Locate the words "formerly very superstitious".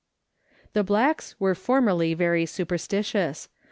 1.53-3.49